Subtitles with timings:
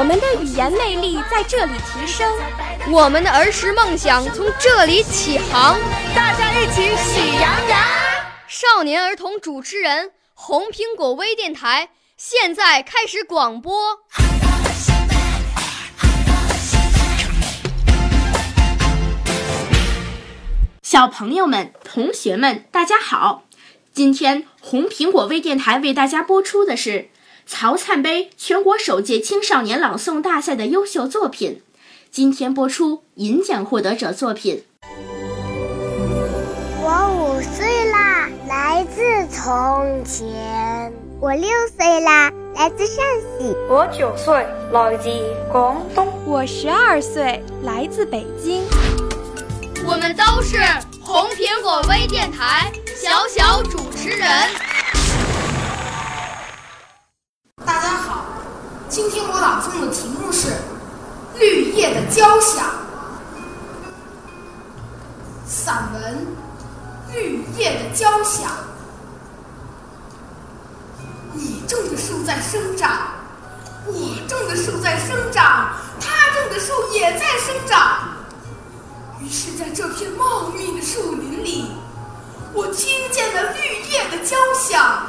[0.00, 2.26] 我们的语言魅力在这里提升，
[2.90, 5.78] 我们的儿时梦想从这里起航。
[6.16, 7.78] 大家一起喜羊羊。
[8.48, 13.98] 少年儿童主持人，红苹果微电台现在开始广播。
[20.80, 23.42] 小朋友们、同学们，大家好！
[23.92, 27.10] 今天红苹果微电台为大家播出的是
[27.46, 31.62] 曹灿杯全国首届青少年朗诵大赛的优秀作品。
[32.10, 34.64] 今天播出银奖获得者作品。
[36.82, 43.04] 我五岁啦，来自从前；我六岁啦，来自陕
[43.38, 45.08] 西；我九岁，来自
[45.52, 48.64] 广东；我十二岁，来自北京。
[49.86, 50.58] 我们都是
[51.00, 54.28] 红苹果微电台小小主持人。
[59.00, 60.48] 今天我朗诵的题目是
[61.38, 62.66] 《绿叶的交响》。
[65.46, 66.26] 散文
[67.14, 68.50] 《绿叶的交响》。
[71.32, 73.12] 你种的树在生长，
[73.86, 73.94] 我
[74.28, 78.00] 种的树在生长，他种的树也在生长。
[79.18, 81.70] 于是，在这片茂密的树林里，
[82.52, 85.06] 我听见了绿叶的交响。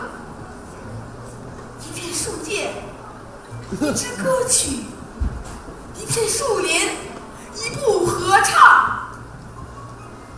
[1.81, 2.73] 一片树叶，
[3.79, 4.83] 一支歌曲；
[5.95, 6.89] 一片树林，
[7.55, 9.07] 一部合唱，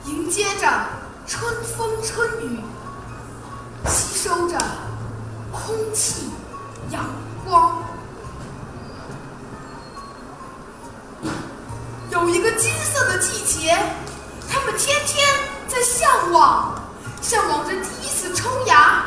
[0.05, 0.69] 迎接着
[1.25, 2.59] 春风春雨，
[3.87, 4.55] 吸收着
[5.51, 6.29] 空气
[6.91, 7.03] 阳
[7.43, 7.81] 光。
[12.11, 13.75] 有一个金色的季节，
[14.47, 15.27] 他们天天
[15.67, 16.75] 在向往，
[17.19, 19.03] 向往着第一次抽芽，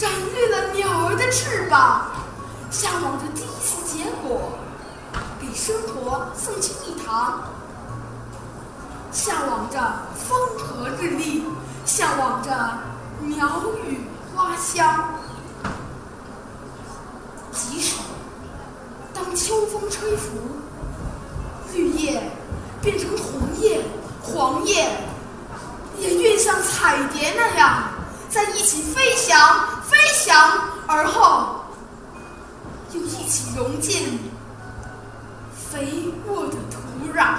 [0.00, 2.10] 染绿了鸟儿的翅膀，
[2.68, 3.42] 向往着第
[4.00, 4.52] 结果，
[5.38, 7.42] 给生活送去蜜糖，
[9.12, 9.78] 向往着
[10.14, 11.44] 风和日丽，
[11.84, 12.48] 向往着
[13.20, 14.00] 鸟语
[14.34, 15.10] 花香。
[17.52, 17.96] 即使
[19.12, 20.30] 当秋风吹拂，
[21.74, 22.22] 绿叶。
[22.82, 23.84] 变成红叶、
[24.22, 24.88] 黄叶，
[25.98, 27.82] 也愿像彩蝶那样
[28.30, 29.38] 在一起飞翔，
[29.82, 30.34] 飞翔
[30.86, 31.59] 而后
[32.92, 34.18] 就一起融进
[35.54, 37.34] 肥沃的土壤。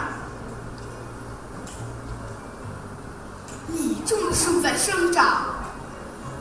[3.67, 5.45] 你种的树在生长，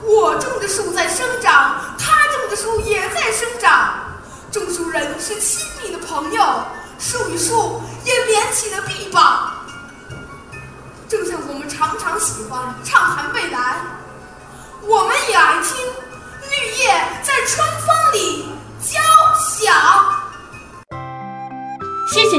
[0.03, 3.94] 我种的树在生长，他种的树也在生长。
[4.53, 6.44] 种树人是亲密的朋友。
[6.98, 9.54] 树与树也连起了臂膀，
[11.09, 13.81] 正像我们常常喜欢畅谈未来，
[14.82, 15.78] 我们也爱听
[16.50, 16.88] 绿叶
[17.22, 17.97] 在春风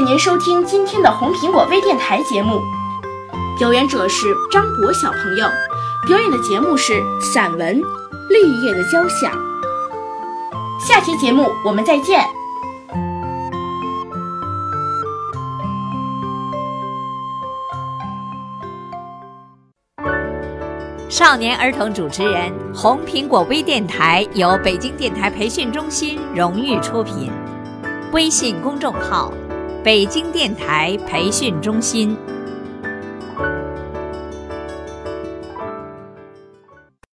[0.04, 2.60] 您收听今天的红苹果微电台节目，
[3.56, 5.46] 表演者是张博小朋友，
[6.08, 7.80] 表演的节目是散文
[8.28, 9.32] 《绿叶的交响》。
[10.84, 12.20] 下期节目我们再见。
[21.08, 27.30] 少年儿童主持人，红苹果微电台由北京电台培训中心荣誉出品，
[28.12, 29.32] 微信公众号：
[29.84, 32.16] 北京电台培训中心。